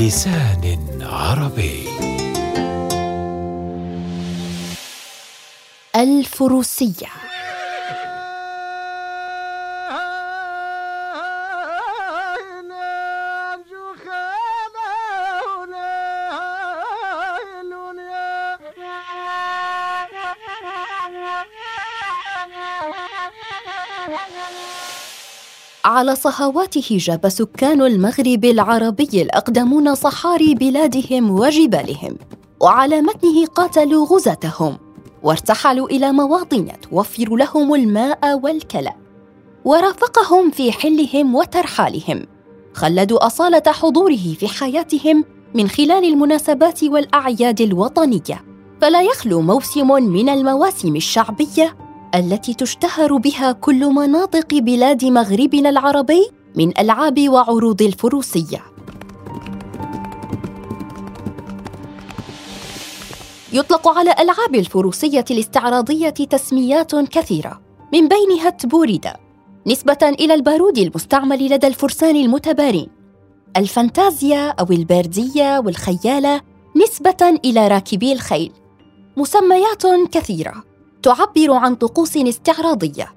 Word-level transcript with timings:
بلسان 0.00 0.78
عربي. 1.02 1.88
الفروسية. 5.96 7.29
على 25.84 26.16
صهواته 26.16 26.96
جاب 27.00 27.28
سكان 27.28 27.82
المغرب 27.82 28.44
العربي 28.44 29.22
الأقدمون 29.22 29.94
صحاري 29.94 30.54
بلادهم 30.54 31.30
وجبالهم 31.30 32.16
وعلى 32.60 33.00
متنه 33.00 33.46
قاتلوا 33.46 34.06
غزاتهم 34.06 34.78
وارتحلوا 35.22 35.88
إلى 35.88 36.12
مواطن 36.12 36.68
توفر 36.82 37.36
لهم 37.36 37.74
الماء 37.74 38.40
والكلى 38.42 38.92
ورافقهم 39.64 40.50
في 40.50 40.72
حلهم 40.72 41.34
وترحالهم 41.34 42.26
خلدوا 42.74 43.26
أصالة 43.26 43.62
حضوره 43.66 44.34
في 44.38 44.48
حياتهم 44.48 45.24
من 45.54 45.68
خلال 45.68 46.04
المناسبات 46.04 46.84
والأعياد 46.84 47.60
الوطنية 47.60 48.44
فلا 48.80 49.02
يخلو 49.02 49.40
موسم 49.40 49.88
من 49.92 50.28
المواسم 50.28 50.96
الشعبية 50.96 51.76
التي 52.14 52.54
تشتهر 52.54 53.16
بها 53.16 53.52
كل 53.52 53.86
مناطق 53.86 54.54
بلاد 54.54 55.04
مغربنا 55.04 55.68
العربي 55.68 56.30
من 56.56 56.78
ألعاب 56.78 57.28
وعروض 57.28 57.82
الفروسية. 57.82 58.62
يطلق 63.52 63.88
على 63.88 64.14
ألعاب 64.18 64.54
الفروسية 64.54 65.24
الاستعراضية 65.30 66.10
تسميات 66.10 66.96
كثيرة 66.96 67.60
من 67.92 68.08
بينها 68.08 68.48
التبوريدا 68.48 69.16
نسبة 69.66 69.98
إلى 70.02 70.34
البارود 70.34 70.78
المستعمل 70.78 71.52
لدى 71.52 71.66
الفرسان 71.66 72.16
المتبارين. 72.16 72.88
الفانتازيا 73.56 74.48
أو 74.48 74.66
البرديه 74.70 75.58
والخيالة 75.58 76.40
نسبة 76.76 77.38
إلى 77.44 77.68
راكبي 77.68 78.12
الخيل 78.12 78.52
مسميات 79.16 79.86
كثيرة. 80.12 80.69
تعبر 81.02 81.52
عن 81.52 81.74
طقوس 81.74 82.16
استعراضية. 82.16 83.14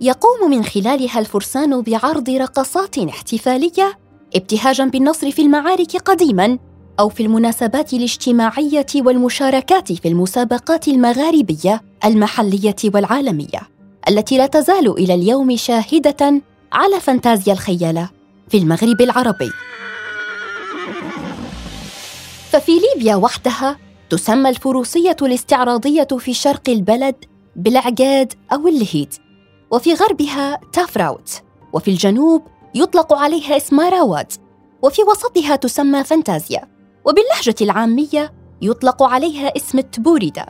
يقوم 0.00 0.50
من 0.50 0.64
خلالها 0.64 1.18
الفرسان 1.18 1.80
بعرض 1.82 2.30
رقصات 2.30 2.98
احتفالية 2.98 3.98
ابتهاجا 4.36 4.84
بالنصر 4.84 5.30
في 5.30 5.42
المعارك 5.42 5.96
قديما 5.96 6.58
أو 7.00 7.08
في 7.08 7.22
المناسبات 7.22 7.92
الاجتماعية 7.92 8.86
والمشاركات 8.96 9.92
في 9.92 10.08
المسابقات 10.08 10.88
المغاربية 10.88 11.82
المحلية 12.04 12.76
والعالمية 12.94 13.60
التي 14.08 14.38
لا 14.38 14.46
تزال 14.46 14.98
إلى 14.98 15.14
اليوم 15.14 15.56
شاهدة 15.56 16.42
على 16.72 17.00
فانتازيا 17.00 17.52
الخياله 17.52 18.10
في 18.48 18.58
المغرب 18.58 19.00
العربي. 19.00 19.50
ففي 22.50 22.72
ليبيا 22.72 23.14
وحدها 23.16 23.78
تسمى 24.12 24.48
الفروسية 24.48 25.16
الاستعراضية 25.22 26.08
في 26.18 26.34
شرق 26.34 26.68
البلد 26.68 27.14
بالعقاد 27.56 28.32
أو 28.52 28.68
اللهيد 28.68 29.14
وفي 29.70 29.94
غربها 29.94 30.60
تافراوت 30.72 31.42
وفي 31.72 31.90
الجنوب 31.90 32.42
يطلق 32.74 33.12
عليها 33.12 33.56
اسم 33.56 33.80
راوات 33.80 34.34
وفي 34.82 35.02
وسطها 35.02 35.56
تسمى 35.56 36.04
فانتازيا 36.04 36.68
وباللهجة 37.04 37.54
العامية 37.60 38.32
يطلق 38.62 39.02
عليها 39.02 39.56
اسم 39.56 39.78
التبوريدا 39.78 40.46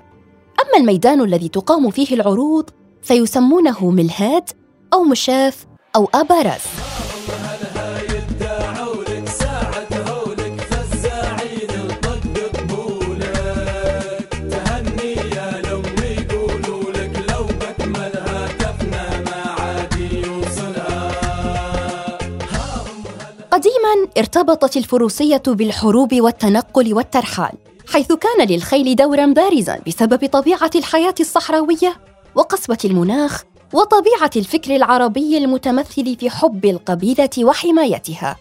أما 0.61 0.79
الميدان 0.81 1.21
الذي 1.21 1.49
تقام 1.49 1.91
فيه 1.91 2.15
العروض 2.15 2.71
فيسمونه 3.03 3.91
ملهاد 3.91 4.51
أو 4.93 5.05
مشاف 5.05 5.67
أو 5.97 6.09
أبارز 6.15 6.63
ارتبطت 24.43 24.77
الفروسية 24.77 25.43
بالحروب 25.47 26.15
والتنقل 26.15 26.95
والترحال 26.95 27.53
حيث 27.89 28.13
كان 28.13 28.49
للخيل 28.49 28.97
دورا 28.97 29.27
بارزا 29.27 29.81
بسبب 29.87 30.29
طبيعة 30.29 30.71
الحياة 30.75 31.15
الصحراوية 31.21 31.97
وقسوة 32.35 32.79
المناخ 32.85 33.43
وطبيعة 33.73 34.31
الفكر 34.37 34.77
العربي 34.77 35.39
المتمثل 35.39 36.17
في 36.17 36.31
حب 36.31 36.65
القبيلة 36.65 37.31
وحمايتها. 37.39 38.37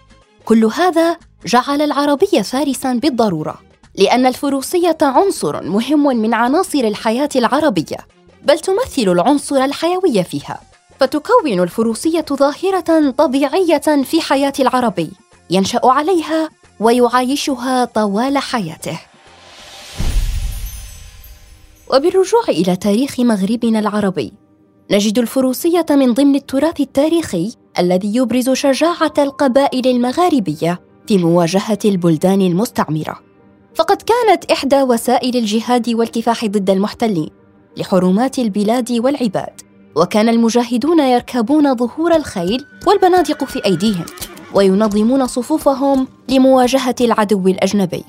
كل 0.45 0.65
هذا 0.65 1.17
جعل 1.45 1.81
العربي 1.81 2.43
فارسا 2.43 2.93
بالضرورة 2.93 3.59
لأن 3.95 4.25
الفروسية 4.25 4.97
عنصر 5.01 5.63
مهم 5.63 6.03
من 6.03 6.33
عناصر 6.33 6.79
الحياة 6.79 7.29
العربية 7.35 7.97
بل 8.43 8.59
تمثل 8.59 9.11
العنصر 9.11 9.55
الحيوي 9.65 10.23
فيها 10.23 10.61
فتكون 10.99 11.59
الفروسية 11.59 12.25
ظاهرة 12.33 13.11
طبيعية 13.17 14.03
في 14.03 14.21
حياة 14.21 14.53
العربي. 14.59 15.11
ينشأ 15.51 15.79
عليها 15.83 16.49
ويعايشها 16.79 17.85
طوال 17.85 18.37
حياته. 18.37 18.99
وبالرجوع 21.93 22.43
إلى 22.49 22.75
تاريخ 22.75 23.19
مغربنا 23.19 23.79
العربي 23.79 24.33
نجد 24.91 25.19
الفروسية 25.19 25.85
من 25.89 26.13
ضمن 26.13 26.35
التراث 26.35 26.79
التاريخي 26.79 27.53
الذي 27.79 28.15
يبرز 28.15 28.49
شجاعة 28.49 29.13
القبائل 29.17 29.87
المغاربية 29.87 30.81
في 31.07 31.17
مواجهة 31.17 31.79
البلدان 31.85 32.41
المستعمرة. 32.41 33.19
فقد 33.75 34.01
كانت 34.01 34.51
إحدى 34.51 34.81
وسائل 34.81 35.37
الجهاد 35.37 35.89
والكفاح 35.89 36.45
ضد 36.45 36.69
المحتلين 36.69 37.29
لحرمات 37.77 38.39
البلاد 38.39 38.91
والعباد 38.91 39.61
وكان 39.95 40.29
المجاهدون 40.29 40.99
يركبون 40.99 41.75
ظهور 41.75 42.15
الخيل 42.15 42.65
والبنادق 42.87 43.43
في 43.43 43.65
أيديهم. 43.65 44.05
وينظمون 44.53 45.27
صفوفهم 45.27 46.07
لمواجهة 46.29 46.95
العدو 47.01 47.47
الأجنبي. 47.47 48.03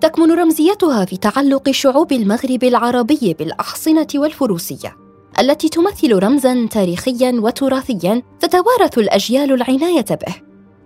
تكمن 0.00 0.32
رمزيتها 0.32 1.04
في 1.04 1.16
تعلق 1.16 1.70
شعوب 1.70 2.12
المغرب 2.12 2.64
العربي 2.64 3.36
بالأحصنة 3.38 4.06
والفروسية 4.14 4.96
التي 5.40 5.68
تمثل 5.68 6.18
رمزا 6.18 6.66
تاريخيا 6.70 7.32
وتراثيا 7.34 8.22
تتوارث 8.40 8.98
الأجيال 8.98 9.52
العناية 9.52 10.06
به. 10.10 10.34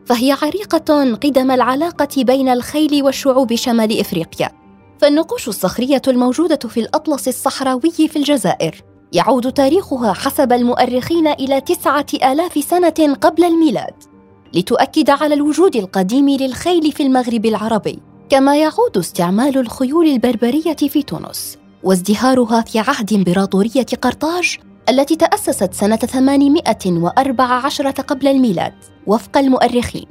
فهي 0.07 0.33
عريقة 0.43 1.15
قدم 1.15 1.51
العلاقة 1.51 2.23
بين 2.23 2.49
الخيل 2.49 3.03
وشعوب 3.03 3.55
شمال 3.55 4.01
إفريقيا. 4.01 4.51
فالنقوش 4.99 5.49
الصخرية 5.49 6.03
الموجودة 6.09 6.69
في 6.69 6.81
الأطلس 6.81 7.29
الصحراوي 7.29 7.91
في 7.91 8.17
الجزائر 8.17 8.75
يعود 9.13 9.53
تاريخها 9.53 10.13
حسب 10.13 10.53
المؤرخين 10.53 11.27
إلى 11.27 11.61
تسعة 11.61 12.07
آلاف 12.25 12.65
سنة 12.65 13.17
قبل 13.21 13.45
الميلاد. 13.45 14.12
لتؤكد 14.55 15.11
على 15.11 15.35
الوجود 15.35 15.77
القديم 15.77 16.29
للخيل 16.29 16.93
في 16.93 17.03
المغرب 17.03 17.47
العربي 17.47 17.99
كما 18.31 18.57
يعود 18.57 18.99
استعمال 18.99 19.59
الخيول 19.59 20.07
البربرية 20.07 20.77
في 20.77 21.03
تونس 21.03 21.59
وازدهارها 21.83 22.61
في 22.61 22.79
عهد 22.79 23.13
إمبراطورية 23.13 23.87
قرطاج 24.03 24.59
التي 24.89 25.17
تأسست 25.17 25.75
سنة 25.75 25.97
814 25.97 27.91
قبل 27.91 28.29
الميلاد 28.29 28.75
وفق 29.07 29.39
المؤرخين. 29.39 30.07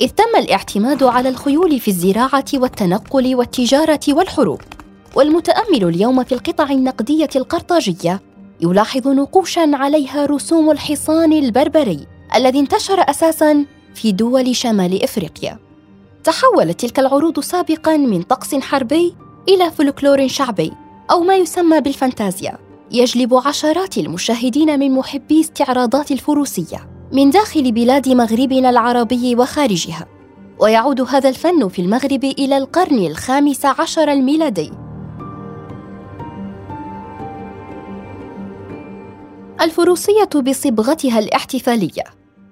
إذ 0.00 0.08
تم 0.08 0.38
الاعتماد 0.38 1.02
على 1.02 1.28
الخيول 1.28 1.80
في 1.80 1.88
الزراعة 1.88 2.44
والتنقل 2.54 3.34
والتجارة 3.34 4.00
والحروب 4.08 4.60
والمتأمل 5.14 5.84
اليوم 5.84 6.24
في 6.24 6.32
القطع 6.32 6.70
النقدية 6.70 7.28
القرطاجية 7.36 8.22
يلاحظ 8.60 9.08
نقوشا 9.08 9.70
عليها 9.74 10.26
رسوم 10.26 10.70
الحصان 10.70 11.32
البربري. 11.32 12.06
الذي 12.34 12.58
انتشر 12.60 13.00
أساسا 13.10 13.64
في 13.94 14.12
دول 14.12 14.56
شمال 14.56 15.02
إفريقيا. 15.02 15.58
تحولت 16.24 16.80
تلك 16.80 16.98
العروض 16.98 17.40
سابقا 17.40 17.96
من 17.96 18.22
طقس 18.22 18.54
حربي 18.54 19.14
إلى 19.48 19.70
فلكلور 19.70 20.28
شعبي 20.28 20.72
أو 21.10 21.20
ما 21.20 21.36
يسمى 21.36 21.80
بالفانتازيا. 21.80 22.58
يجلب 22.90 23.34
عشرات 23.34 23.98
المشاهدين 23.98 24.78
من 24.78 24.90
محبي 24.92 25.40
استعراضات 25.40 26.12
الفروسية 26.12 26.88
من 27.12 27.30
داخل 27.30 27.72
بلاد 27.72 28.08
مغربنا 28.08 28.70
العربي 28.70 29.36
وخارجها. 29.36 30.06
ويعود 30.60 31.00
هذا 31.00 31.28
الفن 31.28 31.68
في 31.68 31.82
المغرب 31.82 32.24
إلى 32.24 32.56
القرن 32.56 32.98
الخامس 32.98 33.64
عشر 33.64 34.12
الميلادي. 34.12 34.72
الفروسية 39.60 40.40
بصبغتها 40.46 41.18
الاحتفالية 41.18 42.04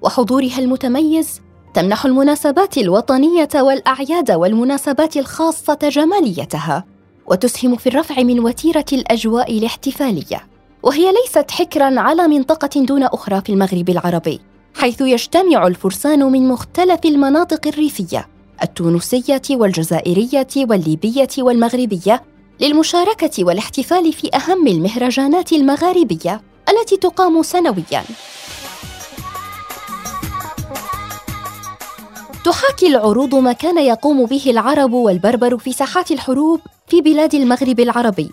وحضورها 0.02 0.58
المتميز 0.58 1.40
تمنح 1.74 2.04
المناسبات 2.04 2.78
الوطنية 2.78 3.48
والأعياد 3.54 4.30
والمناسبات 4.30 5.16
الخاصة 5.16 5.78
جماليتها 5.82 6.84
وتسهم 7.26 7.76
في 7.76 7.86
الرفع 7.88 8.22
من 8.22 8.40
وتيرة 8.40 8.84
الأجواء 8.92 9.58
الاحتفالية. 9.58 10.46
وهي 10.82 11.12
ليست 11.12 11.50
حكرا 11.50 12.00
على 12.00 12.28
منطقة 12.28 12.80
دون 12.80 13.02
أخرى 13.02 13.40
في 13.40 13.52
المغرب 13.52 13.88
العربي 13.88 14.40
حيث 14.74 15.00
يجتمع 15.00 15.66
الفرسان 15.66 16.32
من 16.32 16.48
مختلف 16.48 17.00
المناطق 17.04 17.66
الريفية 17.66 18.28
التونسية 18.62 19.42
والجزائرية 19.50 20.46
والليبية 20.56 21.28
والمغربية 21.38 22.22
للمشاركة 22.60 23.44
والاحتفال 23.44 24.12
في 24.12 24.30
أهم 24.36 24.66
المهرجانات 24.66 25.52
المغاربية. 25.52 26.53
التي 26.68 26.96
تقام 26.96 27.42
سنويا. 27.42 28.04
تحاكي 32.44 32.86
العروض 32.86 33.34
ما 33.34 33.52
كان 33.52 33.78
يقوم 33.78 34.26
به 34.26 34.42
العرب 34.46 34.92
والبربر 34.92 35.58
في 35.58 35.72
ساحات 35.72 36.10
الحروب 36.10 36.60
في 36.88 37.00
بلاد 37.00 37.34
المغرب 37.34 37.80
العربي. 37.80 38.30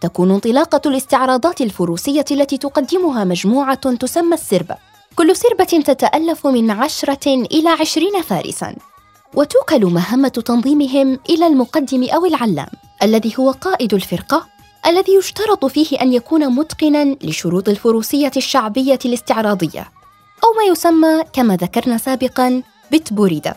تكون 0.00 0.30
انطلاقة 0.30 0.80
الاستعراضات 0.86 1.60
الفروسية 1.60 2.24
التي 2.30 2.58
تقدمها 2.58 3.24
مجموعة 3.24 3.94
تسمى 3.94 4.34
السربة 4.34 4.76
كل 5.16 5.36
سربة 5.36 5.64
تتألف 5.64 6.46
من 6.46 6.70
عشرة 6.70 7.26
إلى 7.26 7.68
عشرين 7.68 8.22
فارساً. 8.22 8.76
وتوكل 9.34 9.86
مهمة 9.86 10.28
تنظيمهم 10.28 11.18
إلى 11.30 11.46
المقدم 11.46 12.04
أو 12.14 12.26
العلام 12.26 12.68
الذي 13.02 13.34
هو 13.38 13.50
قائد 13.50 13.94
الفرقة 13.94 14.46
الذي 14.86 15.14
يشترط 15.14 15.64
فيه 15.64 15.96
أن 16.02 16.12
يكون 16.12 16.48
متقناً 16.48 17.16
لشروط 17.22 17.68
الفروسية 17.68 18.32
الشعبية 18.36 18.98
الاستعراضية 19.04 19.92
أو 20.44 20.52
ما 20.56 20.72
يسمى 20.72 21.24
كما 21.32 21.56
ذكرنا 21.56 21.98
سابقاً 21.98 22.62
بتبوريدا 22.92 23.54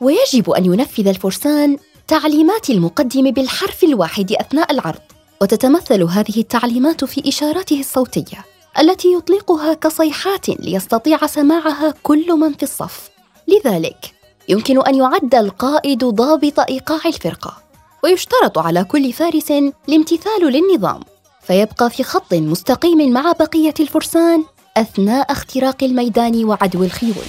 ويجب 0.00 0.50
أن 0.50 0.64
ينفذ 0.64 1.08
الفرسان 1.08 1.76
تعليمات 2.08 2.70
المقدم 2.70 3.30
بالحرف 3.30 3.84
الواحد 3.84 4.32
أثناء 4.32 4.72
العرض 4.72 5.00
وتتمثل 5.42 6.02
هذه 6.02 6.40
التعليمات 6.40 7.04
في 7.04 7.28
إشاراته 7.28 7.80
الصوتية 7.80 8.44
التي 8.78 9.12
يطلقها 9.14 9.74
كصيحات 9.74 10.48
ليستطيع 10.48 11.26
سماعها 11.26 11.94
كل 12.02 12.32
من 12.32 12.52
في 12.52 12.62
الصف. 12.62 13.10
لذلك 13.48 14.14
يمكن 14.48 14.86
أن 14.86 14.94
يعد 14.94 15.34
القائد 15.34 16.04
ضابط 16.04 16.60
إيقاع 16.60 17.00
الفرقة. 17.06 17.61
ويشترط 18.04 18.58
على 18.58 18.84
كل 18.84 19.12
فارس 19.12 19.50
الامتثال 19.88 20.42
للنظام 20.42 21.00
فيبقى 21.42 21.90
في 21.90 22.02
خط 22.02 22.34
مستقيم 22.34 23.12
مع 23.12 23.32
بقية 23.32 23.74
الفرسان 23.80 24.44
أثناء 24.76 25.32
اختراق 25.32 25.84
الميدان 25.84 26.44
وعدو 26.44 26.84
الخيول. 26.84 27.26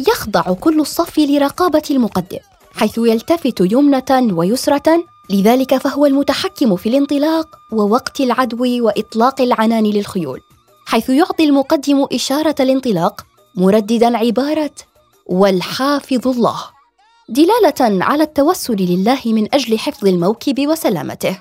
يخضع 0.00 0.42
كل 0.42 0.80
الصف 0.80 1.18
لرقابة 1.18 1.82
المقدم 1.90 2.38
حيث 2.74 2.98
يلتفت 2.98 3.60
يمنة 3.60 4.34
ويسرة 4.38 5.04
لذلك 5.30 5.76
فهو 5.76 6.06
المتحكم 6.06 6.76
في 6.76 6.88
الانطلاق 6.88 7.46
ووقت 7.72 8.20
العدو 8.20 8.84
وإطلاق 8.86 9.40
العنان 9.40 9.84
للخيول 9.84 10.40
حيث 10.86 11.10
يعطي 11.10 11.44
المقدم 11.44 12.06
إشارة 12.12 12.54
الانطلاق 12.60 13.26
مرددا 13.54 14.16
عبارة 14.18 14.74
والحافظ 15.26 16.28
الله 16.28 16.77
دلالة 17.28 18.04
على 18.04 18.22
التوسل 18.22 18.76
لله 18.76 19.20
من 19.26 19.54
أجل 19.54 19.78
حفظ 19.78 20.06
الموكب 20.06 20.66
وسلامته. 20.66 21.38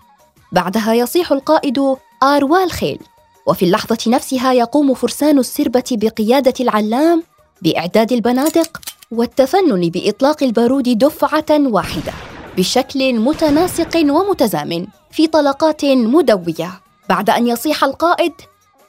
بعدها 0.51 0.93
يصيح 0.93 1.31
القائد 1.31 1.95
آروا 2.23 2.63
الخيل 2.63 2.99
وفي 3.45 3.65
اللحظة 3.65 3.97
نفسها 4.07 4.53
يقوم 4.53 4.93
فرسان 4.93 5.39
السربة 5.39 5.83
بقيادة 5.91 6.53
العلام 6.59 7.23
بإعداد 7.61 8.11
البنادق 8.11 8.81
والتفنن 9.11 9.89
بإطلاق 9.89 10.43
البارود 10.43 10.97
دفعة 10.97 11.45
واحدة 11.49 12.13
بشكل 12.57 13.13
متناسق 13.19 13.95
ومتزامن 13.95 14.87
في 15.11 15.27
طلقات 15.27 15.85
مدوية. 15.85 16.81
بعد 17.09 17.29
أن 17.29 17.47
يصيح 17.47 17.83
القائد 17.83 18.33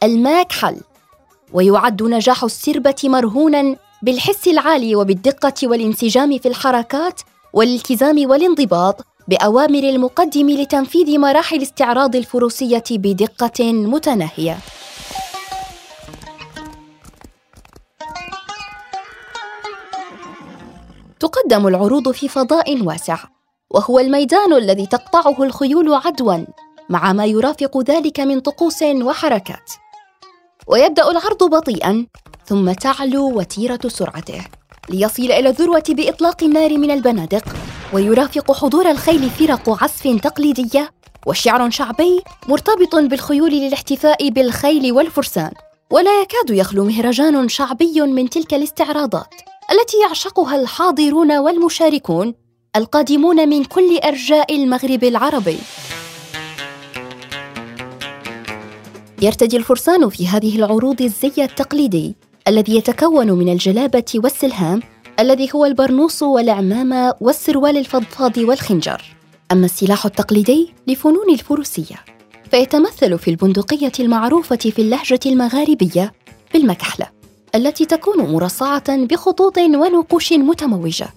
الماك 0.03 0.53
حل 0.53 0.81
ويعد 1.53 2.03
نجاح 2.03 2.45
السربة 2.45 2.97
مرهونا 3.05 3.77
بالحس 4.03 4.49
العالي 4.49 4.97
وبالدقة 4.97 5.55
والانسجام 5.63 6.39
في 6.39 6.49
الحركات 6.49 7.21
والالتزام 7.53 8.31
والانضباط 8.31 9.07
بأوامر 9.29 9.79
المقدم 9.79 10.51
لتنفيذ 10.51 11.19
مراحل 11.19 11.63
استعراض 11.63 12.17
الفروسية 12.17 12.85
بدقة 12.91 13.73
متناهية. 13.73 14.59
تقدم 21.21 21.67
العروض 21.67 22.11
في 22.11 22.29
فضاء 22.29 22.83
واسع، 22.83 23.19
وهو 23.71 23.99
الميدان 23.99 24.53
الذي 24.53 24.87
تقطعه 24.87 25.43
الخيول 25.43 25.95
عدوا 25.95 26.45
مع 26.89 27.13
ما 27.13 27.27
يرافق 27.27 27.79
ذلك 27.91 28.21
من 28.21 28.41
طقوس 28.41 28.83
وحركات. 28.83 29.71
ويبدأ 30.67 31.11
العرض 31.11 31.45
بطيئا 31.45 32.07
ثم 32.49 32.73
تعلو 32.73 33.39
وتيرة 33.39 33.81
سرعته. 33.87 34.45
ليصل 34.89 35.23
إلى 35.23 35.49
الذروة 35.49 35.83
بإطلاق 35.89 36.43
النار 36.43 36.79
من 36.79 36.91
البنادق 36.91 37.45
ويرافق 37.93 38.53
حضور 38.53 38.91
الخيل 38.91 39.31
فرق 39.31 39.83
عزف 39.83 40.21
تقليدية 40.23 40.91
وشعر 41.27 41.71
شعبي 41.71 42.23
مرتبط 42.49 42.97
بالخيول 42.97 43.51
للاحتفاء 43.51 44.29
بالخيل 44.29 44.93
والفرسان. 44.93 45.53
ولا 45.91 46.21
يكاد 46.21 46.51
يخلو 46.51 46.85
مهرجان 46.85 47.49
شعبي 47.49 48.01
من 48.01 48.31
تلك 48.31 48.55
الاستعراضات 48.55 49.35
التي 49.71 49.97
يعشقها 50.09 50.57
الحاضرون 50.57 51.39
والمشاركون 51.39 52.35
القادمون 52.77 53.49
من 53.49 53.65
كل 53.65 53.99
أرجاء 53.99 54.57
المغرب 54.57 55.05
العربي. 55.05 55.59
يرتدي 59.23 59.57
الفرسان 59.57 60.09
في 60.09 60.29
هذه 60.29 60.57
العروض 60.57 61.03
الزي 61.03 61.45
التقليدي. 61.45 62.28
الذي 62.49 62.77
يتكون 62.77 63.33
من 63.33 63.49
الجلابة 63.49 64.05
والسلهام 64.15 64.83
الذي 65.21 65.49
هو 65.55 65.65
البرنوس 65.65 66.23
والعمامة 66.23 67.15
والسروال 67.21 67.77
الفضفاض 67.77 68.39
والخنجر. 68.39 69.03
أما 69.53 69.65
السلاح 69.65 70.07
التقليدي 70.07 70.75
لفنون 70.87 71.31
الفروسية 71.33 71.97
فيتمثل 72.51 73.19
في 73.19 73.31
البندقية 73.31 73.93
المعروفة 74.01 74.57
في 74.57 74.79
اللهجة 74.79 75.21
المغاربية 75.27 76.13
بالمكحلة 76.55 77.07
التي 77.55 77.85
تكون 77.85 78.19
مرصعة 78.19 78.97
بخطوط 79.05 79.59
ونقوش 79.59 80.33
متموجة. 80.33 81.09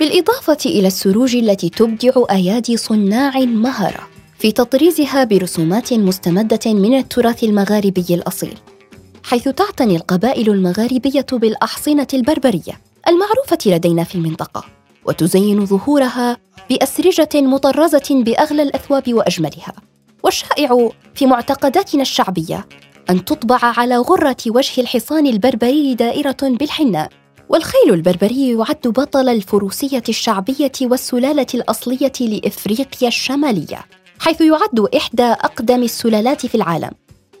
بالإضافة 0.00 0.58
إلى 0.66 0.86
السروج 0.86 1.36
التي 1.36 1.68
تبدع 1.68 2.12
أيادي 2.30 2.76
صناع 2.76 3.38
مهرة 3.40 4.08
في 4.38 4.52
تطريزها 4.52 5.24
برسومات 5.24 5.92
مستمدة 5.92 6.60
من 6.66 6.98
التراث 6.98 7.44
المغاربي 7.44 8.04
الأصيل. 8.10 8.54
حيث 9.26 9.48
تعتني 9.48 9.96
القبائل 9.96 10.50
المغاربية 10.50 11.26
بالأحصنة 11.32 12.06
البربرية 12.14 12.80
المعروفة 13.08 13.58
لدينا 13.66 14.04
في 14.04 14.14
المنطقة 14.14 14.64
وتزين 15.04 15.66
ظهورها 15.66 16.36
بأسرجة 16.70 17.28
مطرزة 17.34 18.22
بأغلى 18.24 18.62
الأثواب 18.62 19.14
وأجملها. 19.14 19.72
والشائع 20.22 20.90
في 21.14 21.26
معتقداتنا 21.26 22.02
الشعبية 22.02 22.68
أن 23.10 23.24
تطبع 23.24 23.58
على 23.62 23.96
غرة 23.96 24.36
وجه 24.46 24.80
الحصان 24.80 25.26
البربري 25.26 25.94
دائرة 25.94 26.36
بالحناء 26.42 27.10
والخيل 27.48 27.94
البربري 27.94 28.50
يعد 28.50 28.88
بطل 28.88 29.28
الفروسية 29.28 30.02
الشعبية 30.08 30.72
والسلالة 30.82 31.46
الأصلية 31.54 32.12
لإفريقيا 32.20 33.08
الشمالية 33.08 33.84
حيث 34.18 34.40
يعد 34.40 34.88
إحدى 34.96 35.22
أقدم 35.22 35.82
السلالات 35.82 36.46
في 36.46 36.54
العالم. 36.54 36.90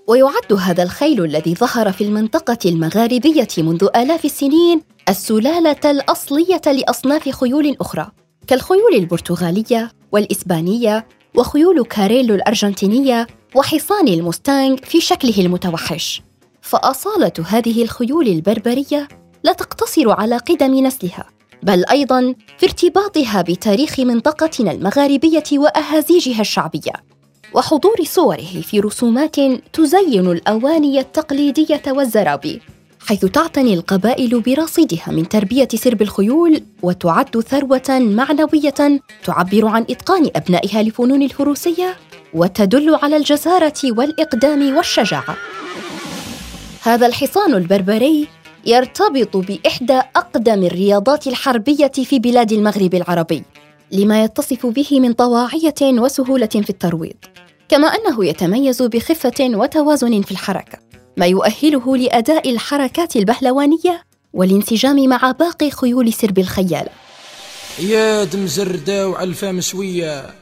ويعد 0.06 0.52
هذا 0.52 0.82
الخيل 0.82 1.24
الذي 1.24 1.54
ظهر 1.54 1.92
في 1.92 2.04
المنطقة 2.04 2.58
المغاربية 2.64 3.48
منذ 3.58 3.88
آلاف 3.96 4.24
السنين 4.24 4.82
السلالة 5.08 5.90
الأصلية 5.90 6.60
لأصناف 6.66 7.28
خيول 7.28 7.76
أخرى 7.80 8.10
كالخيول 8.46 8.94
البرتغالية 8.94 9.92
والإسبانية 10.12 11.06
وخيول 11.34 11.84
كاريلو 11.84 12.34
الأرجنتينية 12.34 13.26
وحصان 13.54 14.08
المستانغ 14.08 14.76
في 14.76 15.00
شكله 15.00 15.38
المتوحش. 15.38 16.22
فأصالة 16.60 17.32
هذه 17.46 17.82
الخيول 17.82 18.28
البربرية 18.28 19.08
لا 19.44 19.52
تقتصر 19.52 20.10
على 20.10 20.36
قدم 20.36 20.86
نسلها 20.86 21.24
بل 21.62 21.84
أيضاً 21.90 22.34
في 22.58 22.66
ارتباطها 22.66 23.42
بتاريخ 23.42 24.00
منطقتنا 24.00 24.72
المغاربية 24.72 25.44
وأهازيجها 25.52 26.40
الشعبية. 26.40 27.15
وحضور 27.54 27.96
صوره 28.04 28.60
في 28.62 28.80
رسومات 28.80 29.36
تزين 29.72 30.30
الأواني 30.30 31.00
التقليدية 31.00 31.82
والزرابي 31.86 32.60
حيث 33.06 33.24
تعتني 33.24 33.74
القبائل 33.74 34.40
برصيدها 34.40 35.04
من 35.08 35.28
تربية 35.28 35.68
سرب 35.74 36.02
الخيول 36.02 36.62
وتعد 36.82 37.40
ثروة 37.40 37.88
معنوية 37.88 39.00
تعبر 39.24 39.66
عن 39.66 39.86
إتقان 39.90 40.30
أبنائها 40.36 40.82
لفنون 40.82 41.22
الفروسية 41.22 41.96
وتدل 42.34 42.94
على 42.94 43.16
الجسارة 43.16 43.80
والإقدام 43.84 44.76
والشجاعة. 44.76 45.36
هذا 46.82 47.06
الحصان 47.06 47.54
البربري 47.54 48.28
يرتبط 48.66 49.36
بإحدى 49.36 50.00
أقدم 50.16 50.64
الرياضات 50.64 51.26
الحربية 51.26 51.92
في 52.04 52.18
بلاد 52.18 52.52
المغرب 52.52 52.94
العربي. 52.94 53.42
لما 53.92 54.24
يتصف 54.24 54.66
به 54.66 55.00
من 55.00 55.12
طواعية 55.12 55.74
وسهولة 55.82 56.46
في 56.46 56.70
الترويض 56.70 57.16
كما 57.68 57.86
أنه 57.88 58.24
يتميز 58.24 58.82
بخفة 58.82 59.34
وتوازن 59.40 60.22
في 60.22 60.30
الحركة 60.30 60.78
ما 61.16 61.26
يؤهله 61.26 61.96
لأداء 61.96 62.50
الحركات 62.50 63.16
البهلوانية 63.16 64.02
والانسجام 64.32 65.08
مع 65.08 65.30
باقي 65.30 65.70
خيول 65.70 66.12
سرب 66.12 66.38
الخياله 66.38 66.90
يا 67.78 68.24
دم 68.24 68.46
زردة 68.46 69.08
وعلفة 69.08 69.52
مسوية 69.52 70.34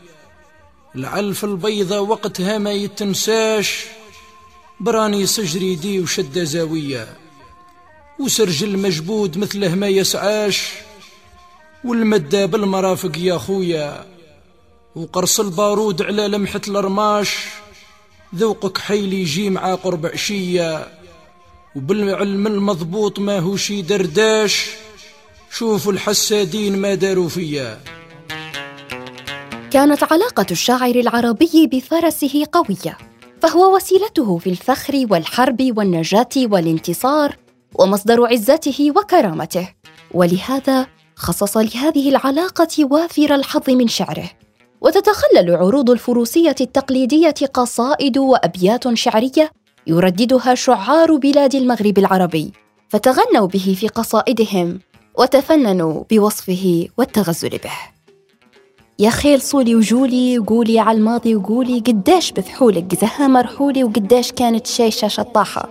العلف 0.97 1.45
البيضة 1.45 2.01
وقتها 2.01 2.59
ما 2.59 2.73
يتنساش 2.73 3.85
براني 4.81 5.27
صجري 5.27 5.77
دي 5.77 6.01
وشدة 6.01 6.45
زاوية 6.45 7.07
وسرجل 8.21 8.79
مجبود 8.79 9.39
مثله 9.39 9.75
ما 9.75 9.89
يسعاش. 9.89 10.71
والمدة 11.85 12.47
بالمرافق 12.47 13.19
يا 13.19 13.39
خويا. 13.39 14.07
وقرص 14.97 15.41
البارود 15.41 16.03
على 16.03 16.29
لمحة 16.29 16.61
الرماش 16.69 17.37
ذوقك 18.35 18.79
حيل 18.79 19.13
يجي 19.13 19.51
مع 19.51 19.75
قرب 19.75 20.07
عشية. 20.07 20.89
وبالعلم 21.77 22.47
المضبوط 22.47 23.19
ما 23.19 23.39
هو 23.39 23.57
شي 23.57 23.83
درداش 23.83 24.71
شوفوا 25.51 25.93
الحسادين 25.93 26.79
ما 26.79 26.95
داروا 26.95 27.29
فيا. 27.29 27.81
كانت 29.71 30.13
علاقة 30.13 30.47
الشاعر 30.51 30.95
العربي 30.95 31.67
بفرسه 31.73 32.47
قوية 32.53 32.99
فهو 33.43 33.77
وسيلته 33.77 34.39
في 34.39 34.51
الفخر 34.51 35.07
والحرب 35.11 35.73
والنجاة 35.77 36.29
والانتصار 36.37 37.37
ومصدر 37.75 38.27
عزته 38.27 38.93
وكرامته. 38.97 39.69
ولهذا 40.15 40.87
خصص 41.17 41.57
لهذه 41.57 42.09
العلاقة 42.09 42.69
وافر 42.81 43.35
الحظ 43.35 43.71
من 43.71 43.89
شعره. 43.89 44.31
وتتخلل 44.81 45.57
عروض 45.57 45.91
الفروسية 45.91 46.57
التقليدية 46.61 47.35
قصائد 47.55 48.19
وأبيات 48.19 48.95
شعرية 48.95 49.51
يرددها 49.87 50.55
شعار 50.55 51.17
بلاد 51.17 51.55
المغرب 51.55 51.99
العربي. 51.99 52.53
فتغنوا 52.89 53.47
به 53.47 53.77
في 53.81 53.89
قصائدهم 53.89 54.81
وتفننوا 55.19 56.05
بوصفه 56.11 56.89
والتغزل 56.99 57.49
به. 57.49 57.79
يا 58.99 59.11
خيل 59.11 59.43
صولي 59.43 59.75
وجولي 59.75 60.39
وقولي 60.39 60.79
على 60.79 60.99
الماضي 60.99 61.35
وقولي 61.35 61.79
قداش 61.79 62.33
بفحولك 62.33 63.01
زها 63.01 63.29
مرحولي 63.29 63.85
وقداش 63.85 64.33
كانت 64.33 64.67
شيشة 64.67 65.09
شطاحة. 65.09 65.69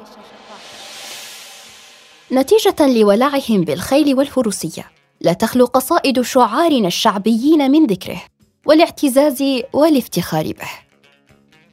نتيجة 2.32 2.76
لولعهم 2.80 3.62
بالخيل 3.62 4.16
والفروسية. 4.16 4.93
لا 5.24 5.34
تخلو 5.34 5.66
قصائد 5.66 6.22
شعارنا 6.22 6.88
الشعبيين 6.88 7.72
من 7.72 7.86
ذكره 7.86 8.22
والاعتزاز 8.66 9.44
والافتخار 9.74 10.46
به. 10.46 10.70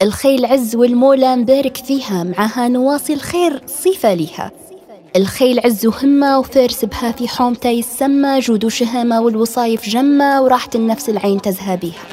الخيل 0.01 0.45
عز 0.45 0.75
والمولى 0.75 1.35
مبارك 1.35 1.77
فيها 1.77 2.23
معها 2.23 2.67
نواصي 2.67 3.13
الخير 3.13 3.61
صفة 3.67 4.13
لها 4.13 4.51
الخيل 5.15 5.59
عز 5.59 5.85
وهمة 5.85 6.39
وفارس 6.39 6.85
بها 6.85 7.11
في 7.11 7.27
حومته 7.27 7.69
يسمى 7.69 8.39
جود 8.39 8.67
شهامة 8.67 9.21
والوصايف 9.21 9.89
جمة 9.89 10.41
وراحة 10.41 10.69
النفس 10.75 11.09
العين 11.09 11.41
تزهى 11.41 11.77
بها 11.77 12.03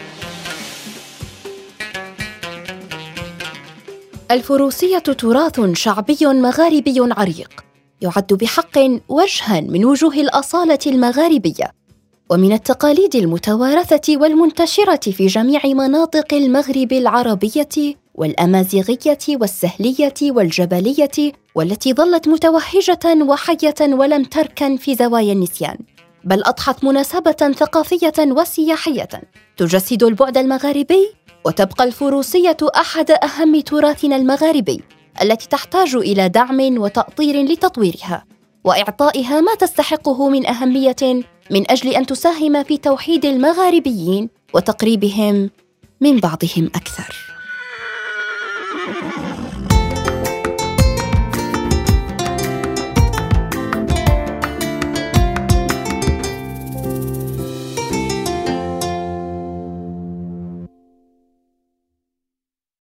الفروسية 4.30 4.98
تراث 4.98 5.60
شعبي 5.74 6.18
مغاربي 6.22 6.96
عريق. 6.98 7.67
يعد 8.00 8.32
بحق 8.32 8.78
وجها 9.08 9.60
من 9.60 9.84
وجوه 9.84 10.14
الأصالة 10.14 10.78
المغاربية 10.86 11.72
ومن 12.30 12.52
التقاليد 12.52 13.16
المتوارثة 13.16 14.16
والمنتشرة 14.16 15.10
في 15.10 15.26
جميع 15.26 15.60
مناطق 15.66 16.34
المغرب 16.34 16.92
العربية 16.92 17.94
والأمازيغية 18.14 19.18
والسهلية 19.30 20.14
والجبلية 20.22 21.32
والتي 21.54 21.92
ظلت 21.92 22.28
متوهجة 22.28 23.24
وحية 23.28 23.74
ولم 23.80 24.24
تركن 24.24 24.76
في 24.76 24.94
زوايا 24.94 25.32
النسيان 25.32 25.78
بل 26.24 26.42
أضحت 26.44 26.84
مناسبة 26.84 27.32
ثقافية 27.32 28.12
وسياحية 28.18 29.08
تجسد 29.56 30.02
البعد 30.02 30.38
المغاربي 30.38 31.08
وتبقى 31.44 31.84
الفروسية 31.84 32.56
أحد 32.76 33.10
أهم 33.10 33.60
تراثنا 33.60 34.16
المغاربي. 34.16 34.82
التي 35.22 35.48
تحتاج 35.48 35.94
إلى 35.94 36.28
دعم 36.28 36.78
وتأطير 36.78 37.42
لتطويرها 37.42 38.24
وإعطائها 38.64 39.40
ما 39.40 39.54
تستحقه 39.54 40.28
من 40.28 40.46
أهمية 40.46 41.22
من 41.50 41.70
أجل 41.70 41.94
أن 41.94 42.06
تساهم 42.06 42.62
في 42.62 42.76
توحيد 42.76 43.24
المغاربيين 43.24 44.28
وتقريبهم 44.54 45.50
من 46.00 46.16
بعضهم 46.16 46.66
أكثر. 46.74 47.27